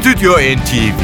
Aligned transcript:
Stüdyo 0.00 0.32
NTV 0.32 1.00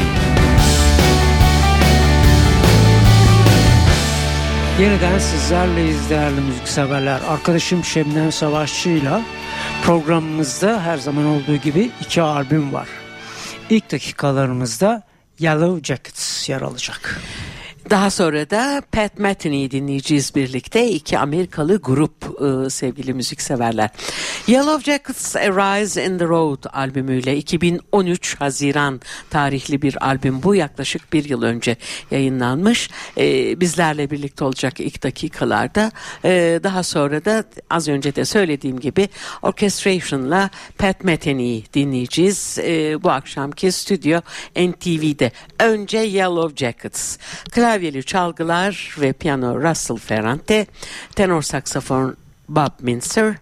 Yeniden 4.81 5.19
sizlerleyiz 5.19 6.09
değerli 6.09 6.41
müzikseverler. 6.41 7.21
Arkadaşım 7.27 7.83
Şebnem 7.83 8.31
Savaşçı'yla 8.31 9.21
programımızda 9.83 10.81
her 10.81 10.97
zaman 10.97 11.25
olduğu 11.25 11.55
gibi 11.55 11.91
iki 12.01 12.21
albüm 12.21 12.73
var. 12.73 12.87
İlk 13.69 13.91
dakikalarımızda 13.91 15.03
Yellow 15.39 15.93
Jackets 15.93 16.49
yer 16.49 16.61
alacak. 16.61 17.21
Daha 17.89 18.09
sonra 18.09 18.49
da 18.49 18.81
Pat 18.91 19.19
Metheny'i 19.19 19.71
dinleyeceğiz 19.71 20.35
birlikte. 20.35 20.91
iki 20.91 21.19
Amerikalı 21.19 21.77
grup 21.77 22.41
e, 22.41 22.69
sevgili 22.69 23.13
müzikseverler. 23.13 23.89
Yellow 24.47 24.91
Jackets 24.91 25.35
Arise 25.35 26.05
in 26.05 26.17
the 26.17 26.25
Road 26.25 26.63
albümüyle 26.73 27.37
2013 27.37 28.35
Haziran 28.41 29.01
tarihli 29.29 29.81
bir 29.81 30.05
albüm 30.05 30.43
bu 30.43 30.55
yaklaşık 30.55 31.13
bir 31.13 31.29
yıl 31.29 31.43
önce 31.43 31.75
yayınlanmış. 32.11 32.89
E, 33.17 33.59
bizlerle 33.59 34.11
birlikte 34.11 34.43
olacak 34.43 34.79
ilk 34.79 35.03
dakikalarda. 35.03 35.91
E, 36.25 36.59
daha 36.63 36.83
sonra 36.83 37.25
da 37.25 37.43
az 37.69 37.87
önce 37.87 38.15
de 38.15 38.25
söylediğim 38.25 38.79
gibi 38.79 39.09
Orchestration'la 39.41 40.49
Pat 40.77 41.03
Metheny'i 41.03 41.63
dinleyeceğiz. 41.73 42.59
E, 42.59 43.03
bu 43.03 43.11
akşamki 43.11 43.71
stüdyo 43.71 44.21
NTV'de. 44.55 45.31
Önce 45.59 45.97
Yellow 45.97 46.65
Jackets. 46.65 47.17
Klavye 47.51 47.76
klavyeli 47.77 48.03
çalgılar 48.03 48.95
ve 49.01 49.13
piyano 49.13 49.61
Russell 49.61 49.97
Ferrante, 49.97 50.65
tenor 51.15 51.41
saksafon 51.41 52.17
Bob 52.49 52.71
Minster, 52.81 53.35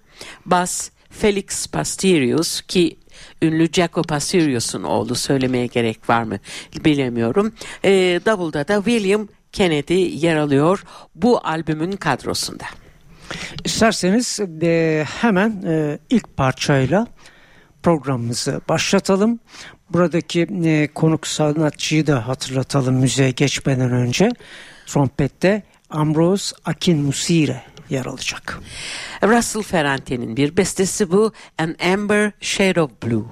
bas 0.46 0.90
Felix 1.10 1.68
Pasterius 1.68 2.62
ki 2.62 2.98
ünlü 3.42 3.72
Jaco 3.72 4.02
Pasterius'un 4.02 4.84
oğlu 4.84 5.16
söylemeye 5.16 5.66
gerek 5.66 6.10
var 6.10 6.24
mı 6.24 6.40
bilemiyorum. 6.86 7.54
E, 7.84 7.92
davulda 8.26 8.68
da 8.68 8.76
William 8.76 9.28
Kennedy 9.52 10.26
yer 10.26 10.36
alıyor 10.36 10.84
bu 11.16 11.48
albümün 11.48 11.92
kadrosunda. 11.92 12.66
İsterseniz 13.64 14.40
e, 14.62 15.06
hemen 15.22 15.64
e, 15.68 16.00
ilk 16.10 16.38
parçayla 16.38 17.08
programımızı 17.86 18.62
başlatalım. 18.70 19.40
Buradaki 19.90 20.48
e, 20.66 20.88
konuk 20.96 21.28
sanatçıyı 21.28 22.08
da 22.08 22.28
hatırlatalım 22.28 22.96
müzeye 22.96 23.32
geçmeden 23.32 23.92
önce. 23.92 24.30
Trompette 24.86 25.64
Ambrose 25.90 26.56
Akin 26.66 26.98
Musire 26.98 27.62
yer 27.90 28.06
alacak. 28.06 28.60
Russell 29.24 29.62
Ferrante'nin 29.62 30.38
bir 30.38 30.58
bestesi 30.58 31.12
bu 31.12 31.32
An 31.58 31.76
Amber 31.94 32.32
Shade 32.42 32.82
of 32.82 32.92
Blue. 33.04 33.26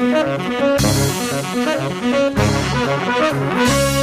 Thank 0.00 0.40
you. 3.94 3.99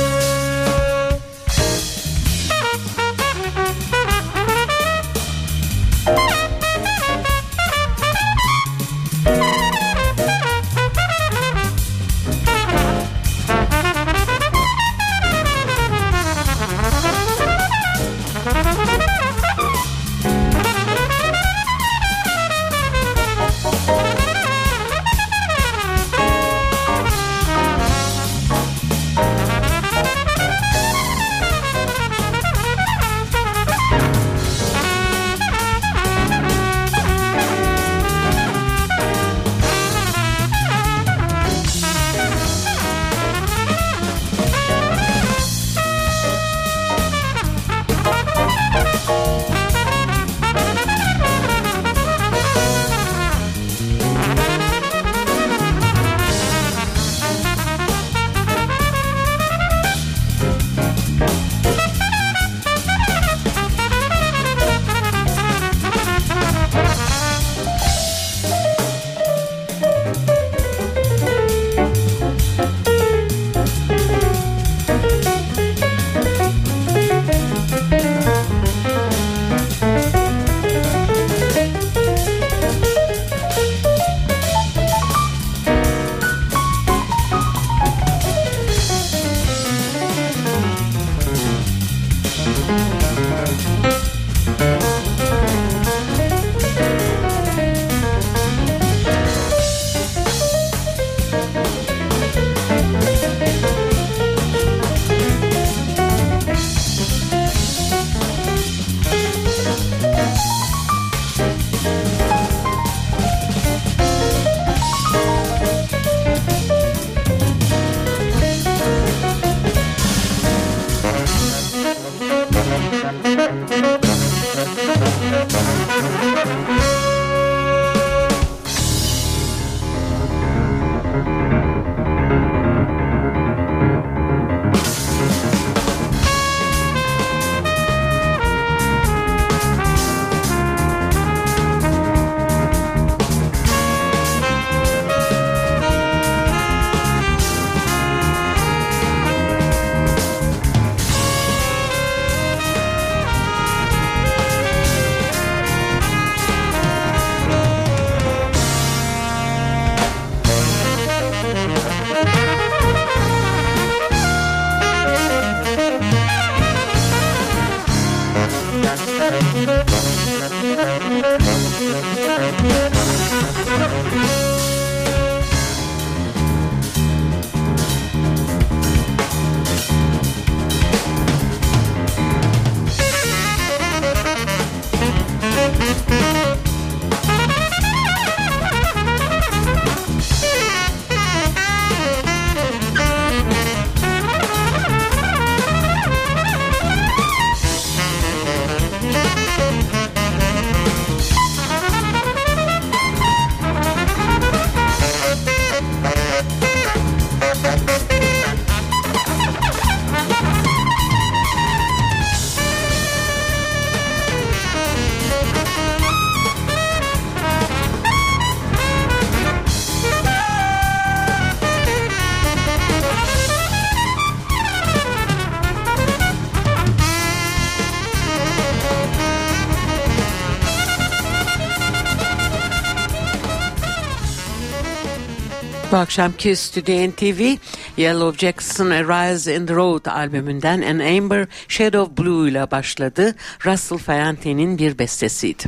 Bu 235.98 236.02
akşamki 236.02 236.56
Stüdyo 236.56 237.10
NTV 237.10 237.58
Yellow 237.98 238.48
Jackson 238.48 238.90
Arise 238.90 239.56
in 239.56 239.66
the 239.66 239.76
Road 239.76 240.06
albümünden 240.06 240.82
An 240.82 241.00
Amber 241.00 241.48
Shade 241.68 242.00
of 242.00 242.18
Blue 242.18 242.50
ile 242.50 242.72
başladı. 242.72 243.36
Russell 243.66 243.98
Ferrante'nin 243.98 244.78
bir 244.78 245.00
bestesiydi. 245.00 245.64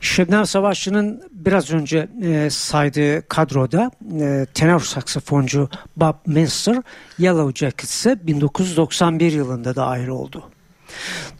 Şebnem 0.00 0.46
Savaşçı'nın 0.46 1.22
biraz 1.32 1.70
önce 1.70 2.08
e, 2.22 2.50
saydığı 2.50 3.28
kadroda 3.28 3.90
e, 4.20 4.46
tenor 4.54 4.80
saksafoncu 4.80 5.68
Bob 5.96 6.14
Minster 6.26 6.76
Yellow 7.18 7.66
Jackets'e 7.66 8.26
1991 8.26 9.32
yılında 9.32 9.76
da 9.76 9.86
ayrı 9.86 10.14
oldu. 10.14 10.50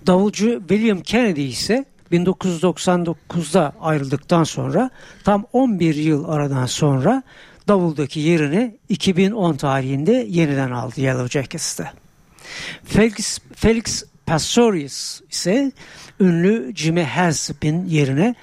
Davulcu 0.06 0.58
William 0.68 1.00
Kennedy 1.00 1.48
ise 1.48 1.84
1999'da 2.12 3.72
ayrıldıktan 3.80 4.44
sonra 4.44 4.90
tam 5.24 5.44
11 5.52 5.94
yıl 5.94 6.28
aradan 6.28 6.66
sonra 6.66 7.22
davuldaki 7.70 8.20
yerini 8.20 8.76
2010 8.88 9.56
tarihinde 9.56 10.26
yeniden 10.28 10.70
aldı 10.70 11.00
Yellow 11.00 11.40
Jackets'te. 11.40 11.92
Felix, 12.84 13.38
Felix 13.54 14.04
Pastorius 14.26 15.20
ise 15.30 15.72
ünlü 16.20 16.72
Jimmy 16.76 17.02
Haslip'in 17.02 17.86
yerine 17.86 18.34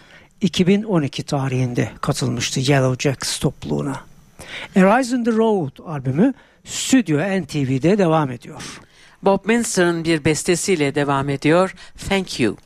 2012 0.41 1.24
tarihinde 1.24 1.91
katılmıştı 2.01 2.60
Yellow 2.60 3.10
Jackets 3.10 3.39
topluluğuna. 3.39 4.01
A 4.75 5.00
Rise 5.00 5.15
in 5.15 5.24
the 5.24 5.31
Road 5.31 5.72
albümü 5.86 6.34
Stüdyo 6.65 7.19
NTV'de 7.19 7.98
devam 7.98 8.31
ediyor. 8.31 8.79
Bob 9.24 9.46
Minster'ın 9.46 10.03
bir 10.03 10.25
bestesiyle 10.25 10.96
devam 10.96 11.29
ediyor. 11.29 11.75
Thank 12.10 12.39
You. 12.39 12.57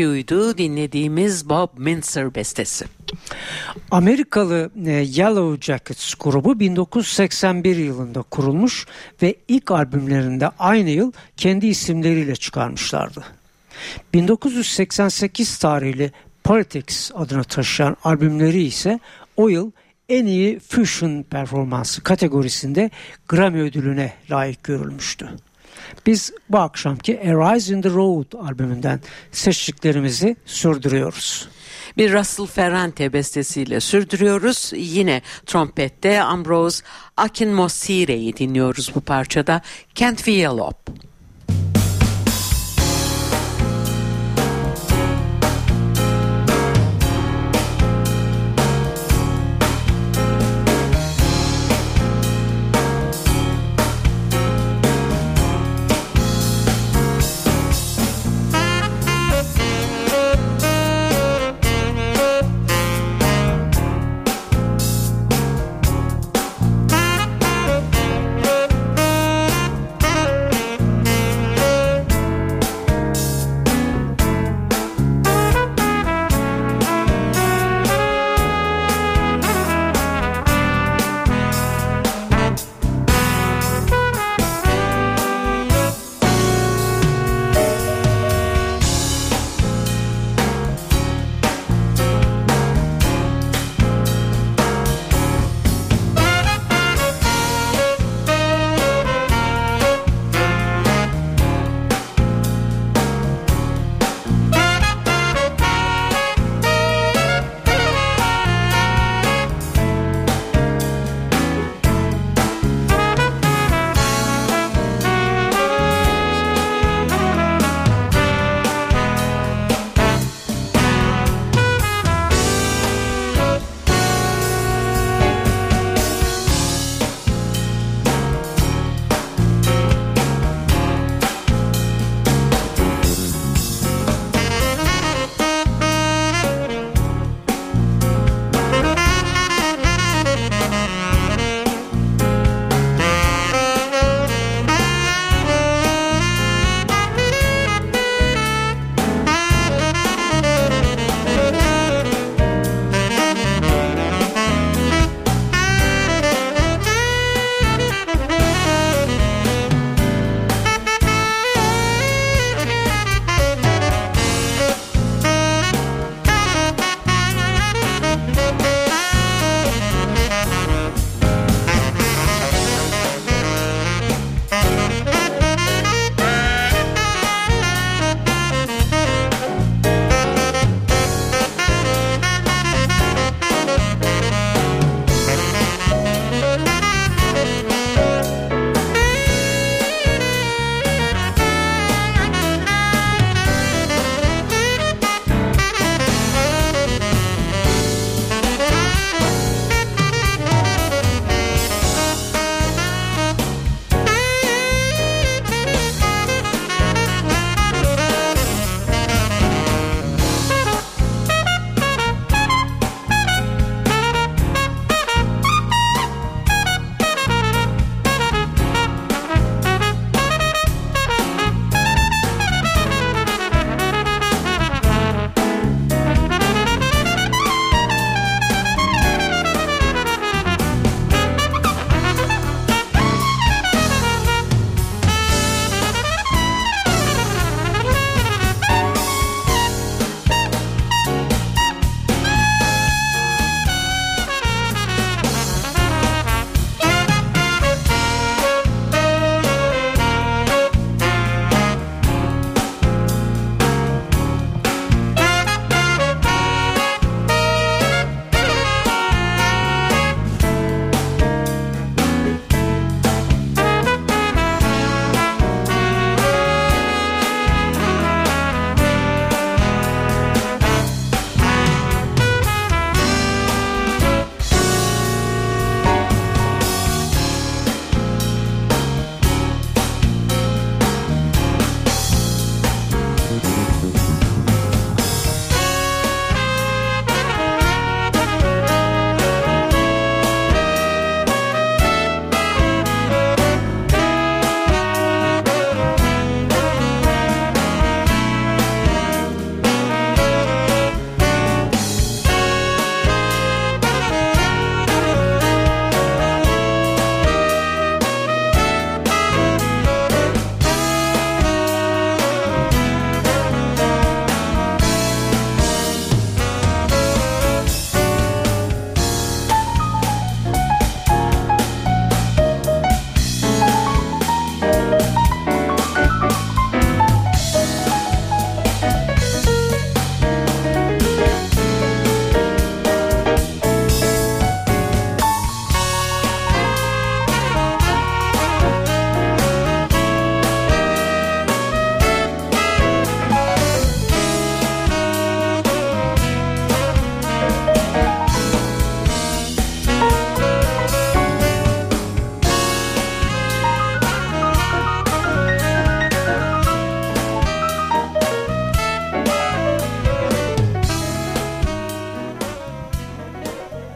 You'ydu 0.00 0.58
dinlediğimiz 0.58 1.48
Bob 1.48 1.68
Minzer 1.76 2.34
bestesi. 2.34 2.84
Amerikalı 3.90 4.70
e, 4.86 4.90
Yellow 4.90 5.72
Jackets 5.72 6.14
grubu 6.14 6.60
1981 6.60 7.76
yılında 7.76 8.22
kurulmuş 8.22 8.86
ve 9.22 9.34
ilk 9.48 9.70
albümlerinde 9.70 10.48
aynı 10.58 10.90
yıl 10.90 11.12
kendi 11.36 11.66
isimleriyle 11.66 12.36
çıkarmışlardı. 12.36 13.24
1988 14.14 15.58
tarihli 15.58 16.12
Politics 16.44 17.10
adını 17.14 17.44
taşıyan 17.44 17.96
albümleri 18.04 18.62
ise 18.62 19.00
o 19.36 19.48
yıl 19.48 19.70
en 20.08 20.26
iyi 20.26 20.58
fusion 20.58 21.22
performansı 21.22 22.02
kategorisinde 22.02 22.90
Grammy 23.28 23.60
ödülüne 23.60 24.12
layık 24.30 24.64
görülmüştü. 24.64 25.28
Biz 26.06 26.32
bu 26.48 26.58
akşamki 26.58 27.20
A 27.20 27.54
Rise 27.54 27.74
in 27.74 27.82
the 27.82 27.90
Road 27.90 28.32
albümünden 28.32 29.00
seçtiklerimizi 29.32 30.36
sürdürüyoruz. 30.46 31.48
Bir 31.98 32.12
Russell 32.12 32.46
Ferrante 32.46 33.12
bestesiyle 33.12 33.80
sürdürüyoruz. 33.80 34.72
Yine 34.74 35.22
trompette 35.46 36.22
Ambrose 36.22 36.84
Akinmosire'yi 37.16 38.36
dinliyoruz 38.36 38.92
bu 38.94 39.00
parçada. 39.00 39.62
Can't 39.94 40.22
Feel 40.22 40.58
Up. 40.58 41.09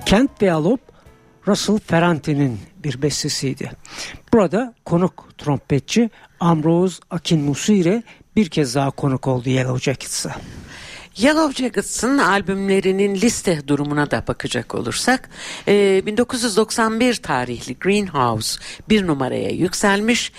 Kent 0.06 0.40
Bealop 0.40 0.80
Russell 1.48 1.78
Ferrante'nin 1.86 2.58
bir 2.78 3.02
bestesiydi. 3.02 3.70
Burada 4.32 4.74
konuk 4.84 5.28
trompetçi 5.38 6.10
Ambrose 6.40 7.00
Akinmusire 7.10 8.02
bir 8.36 8.48
kez 8.48 8.74
daha 8.74 8.90
konuk 8.90 9.26
oldu 9.26 9.48
Yellow 9.48 9.90
Jackets'a. 9.90 10.36
Yellow 11.16 11.62
Jackets'ın 11.62 12.18
albümlerinin 12.18 13.14
liste 13.14 13.68
durumuna 13.68 14.10
da 14.10 14.24
bakacak 14.28 14.74
olursak 14.74 15.30
1991 15.66 17.14
tarihli 17.14 17.78
Greenhouse 17.78 18.60
bir 18.88 19.06
numaraya 19.06 19.50
yükselmiş. 19.50 20.32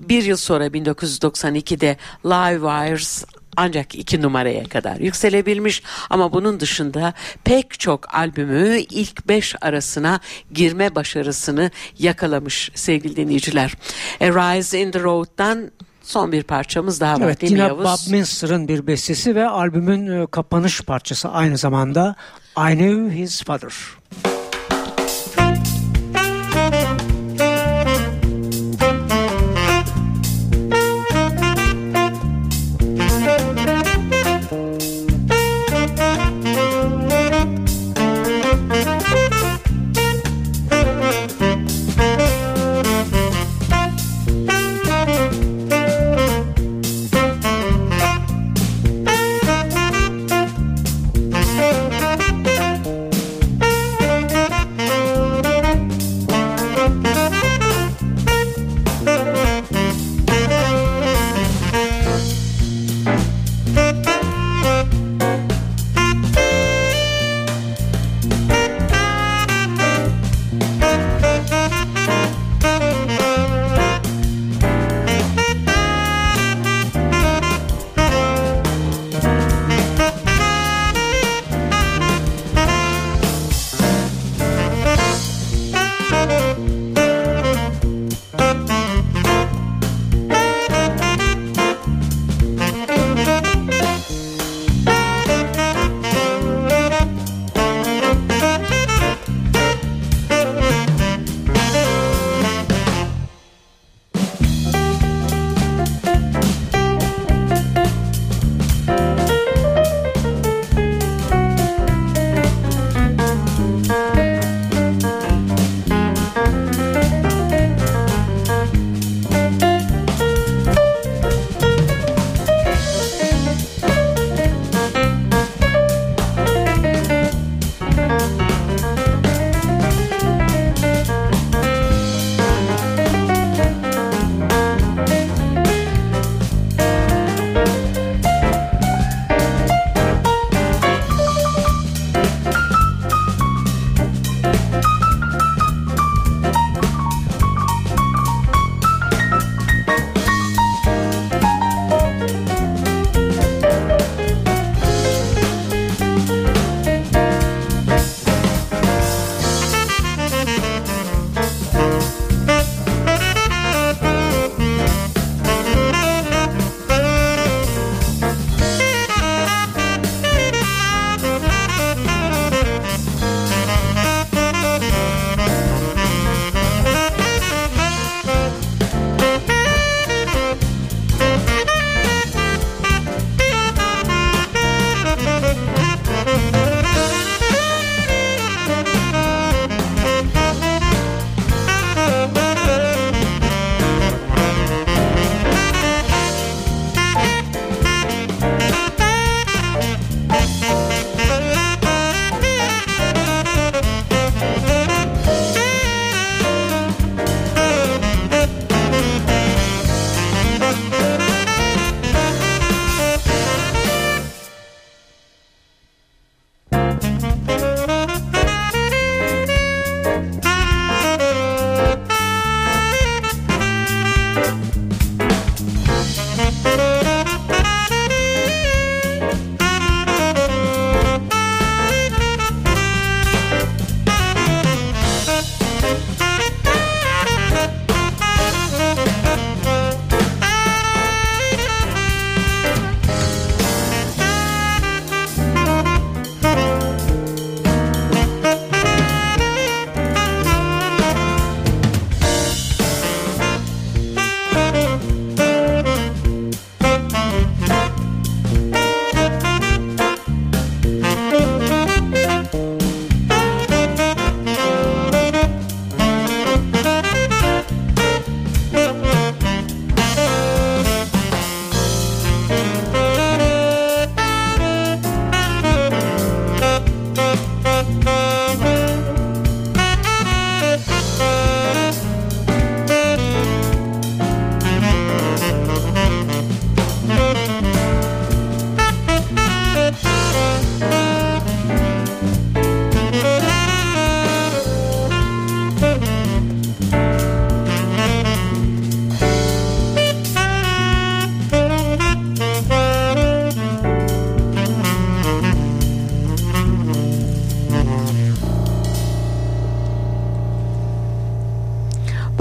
Bir 0.00 0.22
yıl 0.22 0.36
sonra 0.36 0.66
1992'de 0.66 1.96
Live 2.24 2.60
Wires 2.60 3.24
ancak 3.58 3.94
iki 3.94 4.22
numaraya 4.22 4.64
kadar 4.64 4.96
yükselebilmiş 4.96 5.82
ama 6.10 6.32
bunun 6.32 6.60
dışında 6.60 7.14
pek 7.44 7.80
çok 7.80 8.14
albümü 8.14 8.78
ilk 8.78 9.28
beş 9.28 9.54
arasına 9.60 10.20
girme 10.52 10.94
başarısını 10.94 11.70
yakalamış 11.98 12.70
sevgili 12.74 13.16
dinleyiciler. 13.16 13.74
A 14.20 14.24
Rise 14.24 14.80
in 14.80 14.90
the 14.90 15.00
Road'dan 15.00 15.70
son 16.02 16.32
bir 16.32 16.42
parçamız 16.42 17.00
daha 17.00 17.14
var 17.14 17.24
evet, 17.24 17.40
değil 17.40 17.52
mi 17.52 17.58
Yavuz? 17.58 17.84
Bob 17.84 18.12
Minster'ın 18.12 18.68
bir 18.68 18.86
bestesi 18.86 19.34
ve 19.34 19.48
albümün 19.48 20.22
e, 20.22 20.26
kapanış 20.26 20.80
parçası 20.80 21.28
aynı 21.28 21.58
zamanda 21.58 22.16
I 22.56 22.76
Knew 22.76 23.16
His 23.16 23.42
Father. 23.42 23.72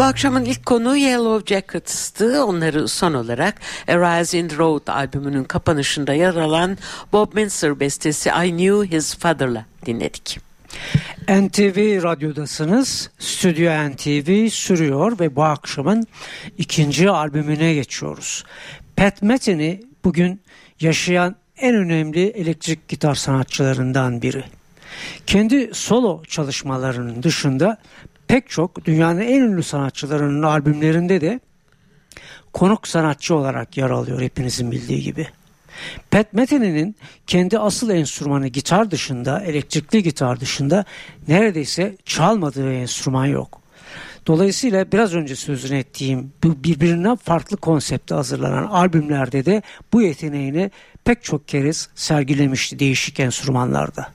Akşamın 0.08 0.46
ilk 0.46 0.65
konu 0.65 0.96
Yellow 0.98 1.56
Jackets'tı. 1.56 2.46
Onları 2.46 2.88
son 2.88 3.13
olarak 3.13 3.56
A 3.88 3.93
Rise 3.93 4.39
in 4.39 4.48
the 4.48 4.58
Road 4.58 4.88
albümünün 4.88 5.43
kapanışında 5.43 6.13
yer 6.13 6.36
alan 6.36 6.78
Bob 7.13 7.34
Minster 7.34 7.80
bestesi 7.80 8.30
I 8.30 8.50
Knew 8.50 8.98
His 8.98 9.15
Father'la 9.15 9.65
dinledik. 9.86 10.39
NTV 11.30 12.04
Radyo'dasınız. 12.04 13.10
Stüdyo 13.20 13.72
NTV 13.89 14.50
sürüyor 14.50 15.20
ve 15.20 15.36
bu 15.36 15.43
akşamın 15.43 16.08
ikinci 16.58 17.10
albümüne 17.10 17.74
geçiyoruz. 17.74 18.43
Pat 18.96 19.22
Metheny'i 19.22 19.84
bugün 20.04 20.41
yaşayan 20.80 21.36
en 21.58 21.76
önemli 21.76 22.28
elektrik 22.28 22.88
gitar 22.88 23.15
sanatçılarından 23.15 24.22
biri. 24.22 24.43
Kendi 25.28 25.70
solo 25.74 26.24
çalışmalarının 26.24 27.24
dışında 27.24 27.78
pek 28.28 28.50
çok 28.50 28.86
dünyanın 28.86 29.22
en 29.22 29.42
ünlü 29.42 29.63
sanatçılarının 29.63 30.44
albümlerinde 30.44 31.22
de 31.22 31.40
konuk 32.54 32.88
sanatçı 32.88 33.36
olarak 33.36 33.78
yer 33.78 33.90
alıyor 33.90 34.22
hepinizin 34.22 34.72
bildiği 34.72 35.02
gibi. 35.02 35.28
Pat 36.12 36.34
Metheny'nin 36.34 36.96
kendi 37.28 37.60
asıl 37.60 37.90
enstrümanı 37.90 38.48
gitar 38.48 38.92
dışında, 38.92 39.42
elektrikli 39.42 40.04
gitar 40.04 40.40
dışında 40.40 40.86
neredeyse 41.28 41.98
çalmadığı 42.06 42.74
enstrüman 42.74 43.26
yok. 43.26 43.62
Dolayısıyla 44.28 44.92
biraz 44.92 45.13
önce 45.13 45.36
sözünü 45.36 45.78
ettiğim 45.78 46.32
birbirinden 46.44 47.16
farklı 47.16 47.58
konsepte 47.58 48.16
hazırlanan 48.16 48.63
albümlerde 48.63 49.46
de 49.46 49.62
bu 49.94 50.02
yeteneğini 50.02 50.72
pek 51.04 51.24
çok 51.24 51.48
kez 51.48 51.90
sergilemişti 51.96 52.80
değişik 52.80 53.20
enstrümanlarda. 53.20 54.08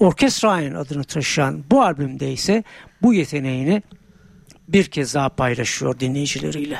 Orkestra 0.00 0.52
adını 0.52 1.04
taşıyan 1.04 1.64
bu 1.70 1.82
albümde 1.82 2.32
ise 2.32 2.64
bu 3.02 3.14
yeteneğini 3.14 3.82
bir 4.68 4.84
kez 4.84 5.14
daha 5.14 5.28
paylaşıyor 5.28 6.00
dinleyicileriyle. 6.00 6.78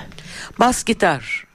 Bas 0.59 0.85
gitar, 0.85 1.47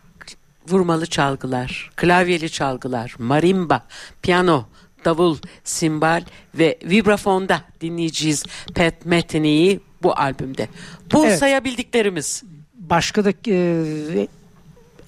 vurmalı 0.68 1.06
çalgılar, 1.06 1.92
klavyeli 1.96 2.50
çalgılar, 2.50 3.16
marimba, 3.20 3.88
piyano, 4.22 4.66
davul, 5.06 5.38
simbal 5.64 6.24
ve 6.56 6.80
vibrafonda 6.84 7.62
dinleyeceğiz 7.82 8.46
Pat 8.76 9.06
Metheny'yi 9.06 9.80
bu 10.04 10.20
albümde. 10.20 10.68
Bu 11.14 11.26
evet. 11.26 11.40
sayabildiklerimiz. 11.40 12.44
Başka 12.74 13.26
da 13.26 13.34
e, 13.48 14.28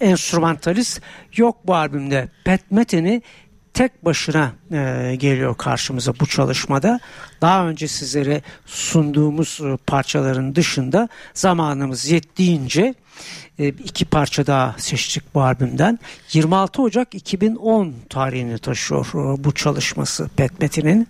enstrümantalist 0.02 1.02
yok 1.36 1.58
bu 1.66 1.76
albümde. 1.76 2.30
Pat 2.46 2.72
Metheny 2.72 3.20
tek 3.74 4.06
başına 4.06 4.52
e, 4.72 5.16
geliyor 5.16 5.58
karşımıza 5.58 6.14
bu 6.20 6.26
çalışmada. 6.26 7.00
Daha 7.42 7.68
önce 7.68 7.88
sizlere 7.88 8.42
sunduğumuz 8.66 9.60
e, 9.64 9.78
parçaların 9.88 10.56
dışında 10.56 11.10
zamanımız 11.34 12.12
yettiğince 12.12 12.94
e, 13.60 13.68
iki 13.68 14.06
parça 14.06 14.48
daha 14.48 14.76
seçtik 14.78 15.24
bu 15.36 15.42
albümden. 15.42 16.00
26 16.34 16.82
Ocak 16.82 17.16
2010 17.16 17.94
tarihini 18.10 18.58
taşıyor 18.58 19.08
e, 19.08 19.44
bu 19.44 19.52
çalışması 19.52 20.30
Pat 20.38 20.60
Metin'in. 20.62 21.08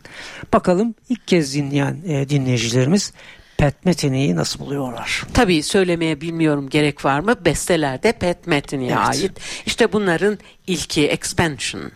Bakalım 0.53 0.95
ilk 1.09 1.27
kez 1.27 1.55
dinleyen 1.55 2.01
dinleyicilerimiz 2.29 3.13
Pat 3.57 3.85
Metin'i 3.85 4.35
nasıl 4.35 4.59
buluyorlar? 4.59 5.23
Tabii 5.33 5.63
söylemeye 5.63 6.21
bilmiyorum 6.21 6.69
gerek 6.69 7.05
var 7.05 7.19
mı? 7.19 7.35
Bestelerde 7.45 8.11
Pat 8.11 8.47
Metin'e 8.47 8.85
evet. 8.85 8.97
ait. 8.97 9.31
İşte 9.65 9.93
bunların 9.93 10.37
ilki 10.67 11.07
Expansion. 11.07 11.91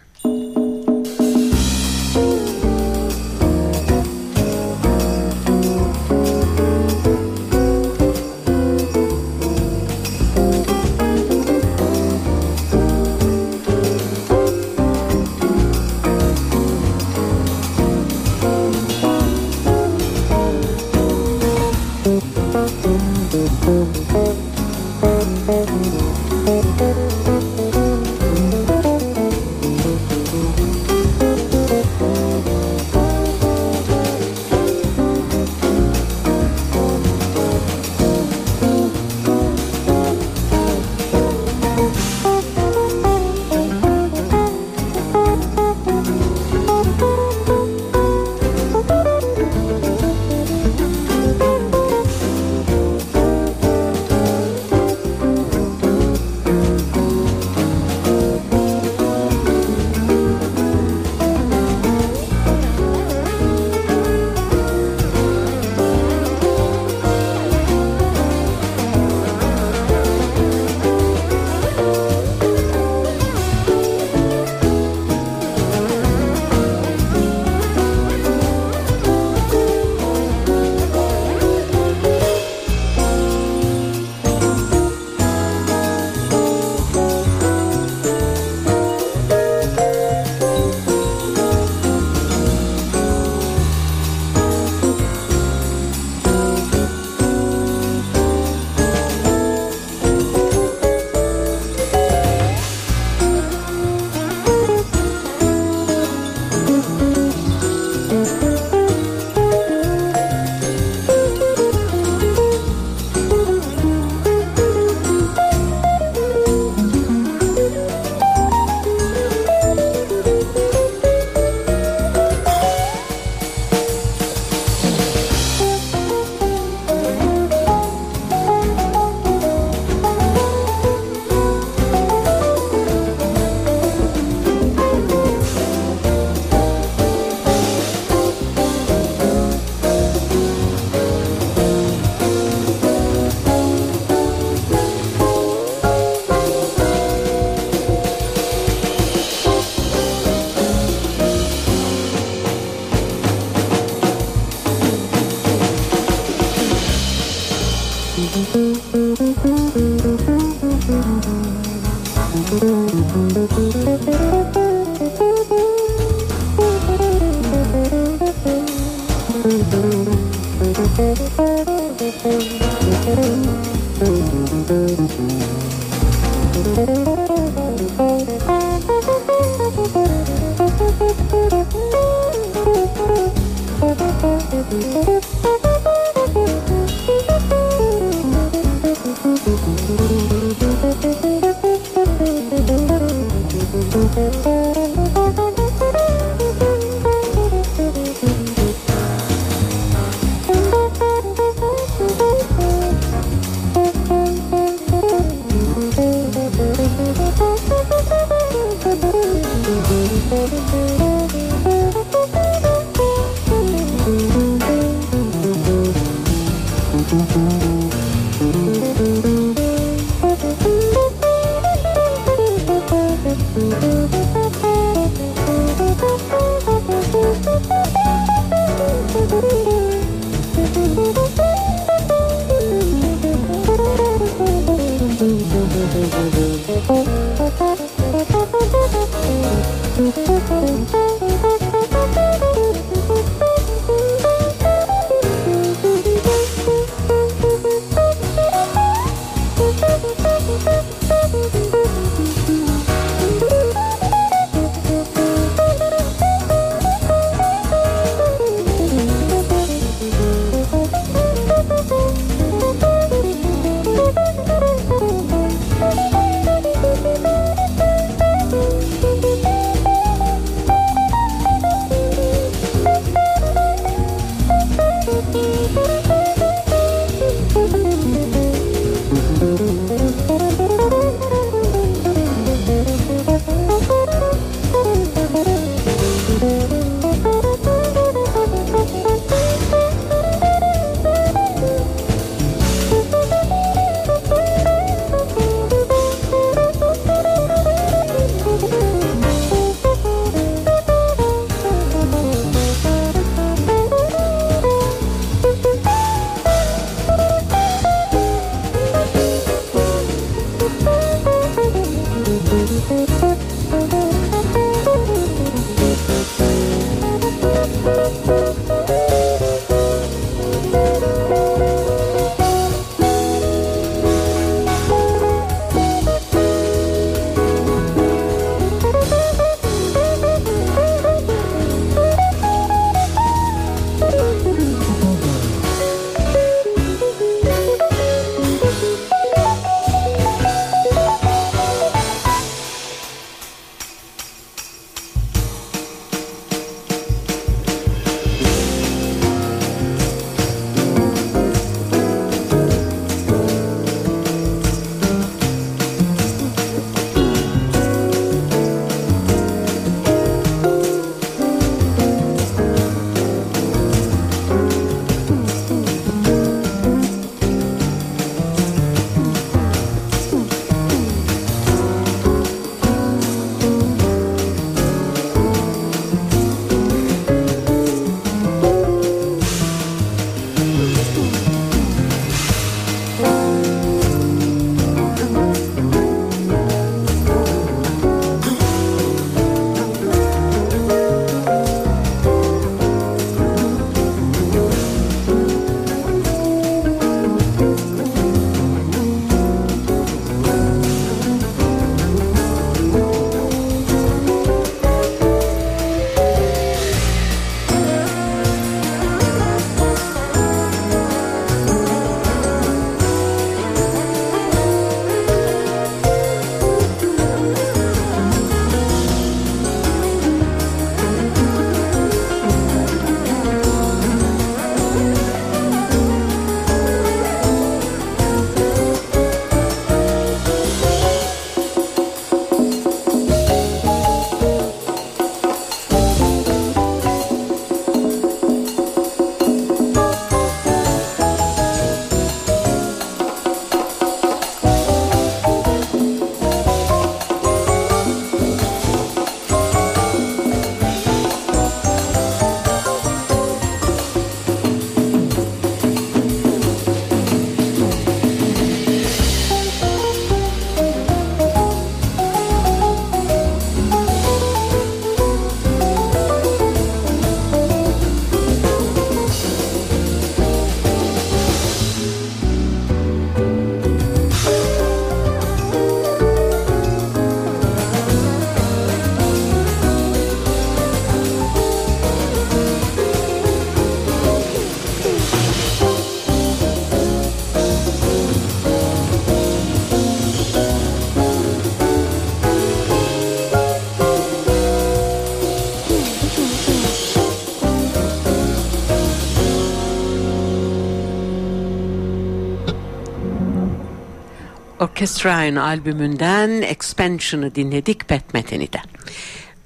Orchestrine 504.98 505.60
albümünden 505.60 506.62
Expansion'ı 506.62 507.56
dinledik 507.56 508.08
Pat 508.08 508.34
Metheny'den. 508.34 508.84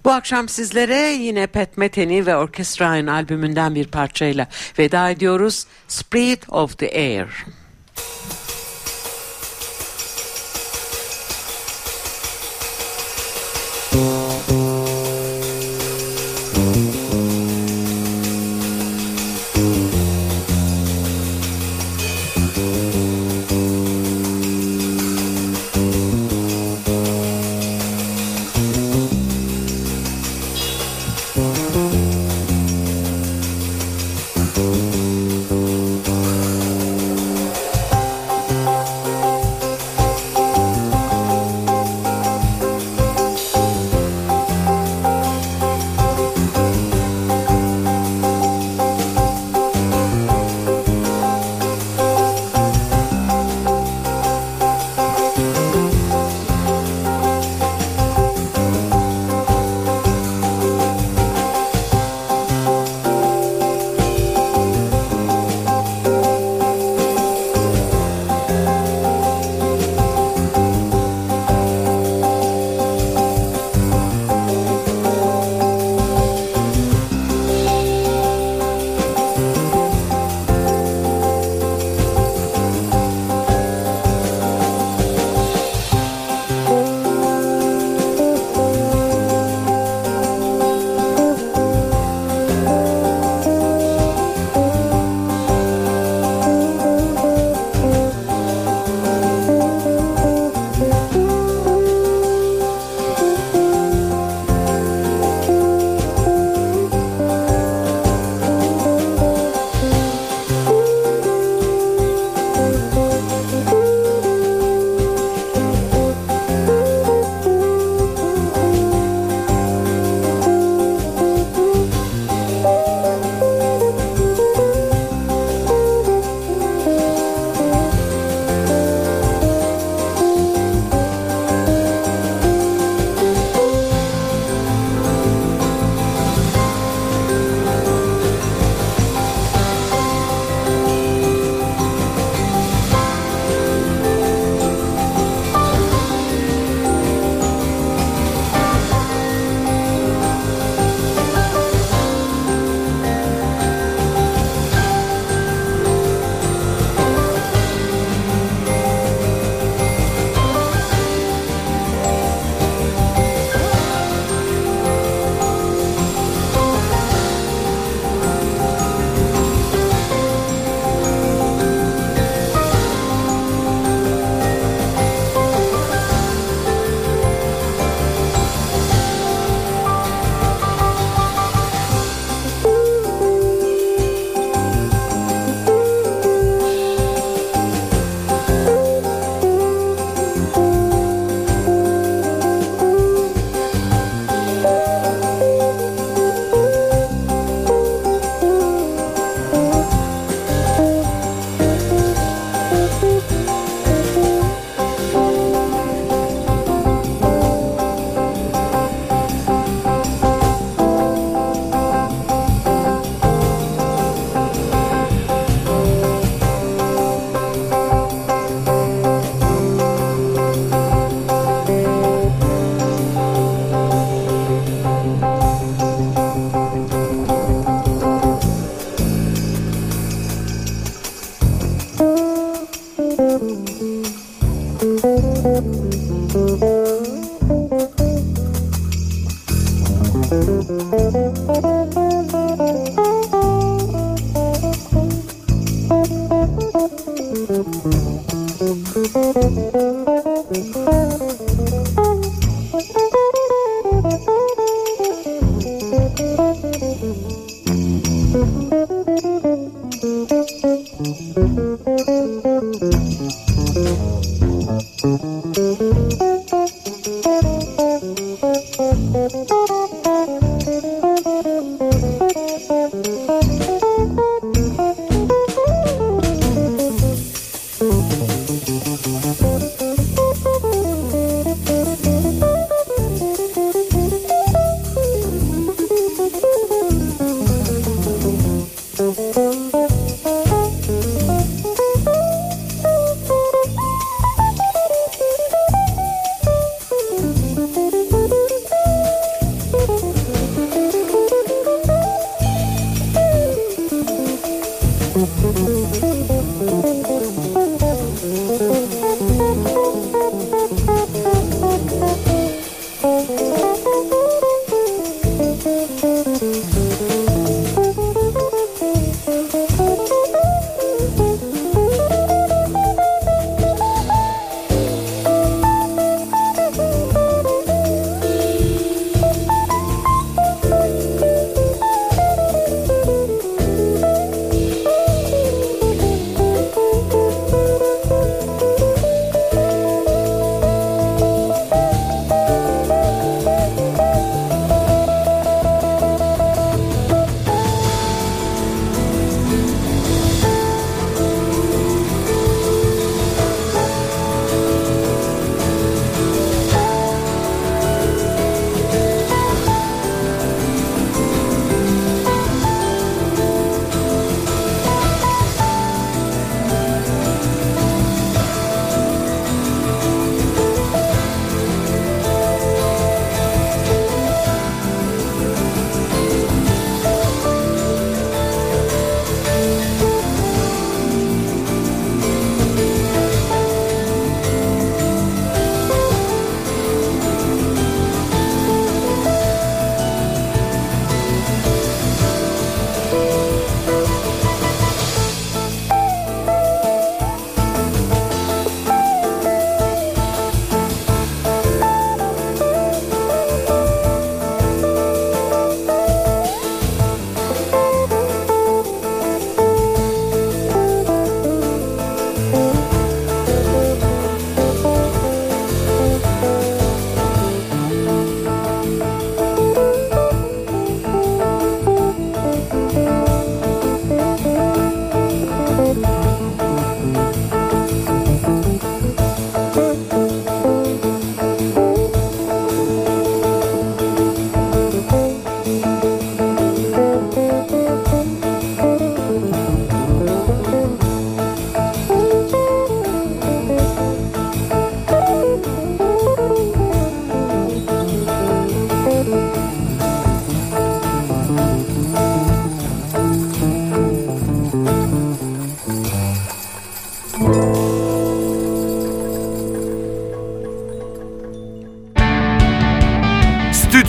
Bu 0.06 0.12
akşam 0.12 0.50
sizlere 0.50 0.98
yine 0.98 1.48
Pat 1.48 1.78
Metheny 1.78 2.26
ve 2.26 2.36
Orchestrine 2.36 3.12
albümünden 3.12 3.76
bir 3.76 3.88
parçayla 3.88 4.48
veda 4.80 5.10
ediyoruz. 5.10 5.66
Spirit 5.88 6.50
of 6.50 6.78
the 6.78 6.90
Air. 6.96 7.28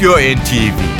Stüdyo 0.03 0.19
NTV 0.19 0.92